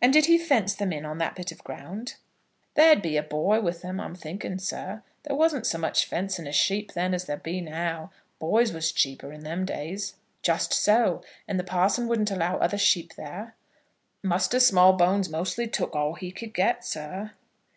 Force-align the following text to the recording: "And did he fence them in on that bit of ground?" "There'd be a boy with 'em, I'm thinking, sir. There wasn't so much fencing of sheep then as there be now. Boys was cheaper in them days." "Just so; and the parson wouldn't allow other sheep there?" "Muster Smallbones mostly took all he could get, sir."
"And 0.00 0.12
did 0.12 0.26
he 0.26 0.38
fence 0.38 0.76
them 0.76 0.92
in 0.92 1.04
on 1.04 1.18
that 1.18 1.34
bit 1.34 1.50
of 1.50 1.64
ground?" 1.64 2.14
"There'd 2.76 3.02
be 3.02 3.16
a 3.16 3.22
boy 3.24 3.60
with 3.60 3.84
'em, 3.84 3.98
I'm 3.98 4.14
thinking, 4.14 4.60
sir. 4.60 5.02
There 5.24 5.34
wasn't 5.34 5.66
so 5.66 5.76
much 5.76 6.04
fencing 6.06 6.46
of 6.46 6.54
sheep 6.54 6.92
then 6.92 7.12
as 7.14 7.24
there 7.24 7.36
be 7.36 7.60
now. 7.60 8.12
Boys 8.38 8.72
was 8.72 8.92
cheaper 8.92 9.32
in 9.32 9.40
them 9.42 9.64
days." 9.64 10.14
"Just 10.42 10.72
so; 10.72 11.22
and 11.48 11.58
the 11.58 11.64
parson 11.64 12.06
wouldn't 12.06 12.30
allow 12.30 12.58
other 12.58 12.78
sheep 12.78 13.16
there?" 13.16 13.56
"Muster 14.22 14.60
Smallbones 14.60 15.28
mostly 15.28 15.66
took 15.66 15.96
all 15.96 16.14
he 16.14 16.30
could 16.30 16.54
get, 16.54 16.84
sir." 16.84 17.32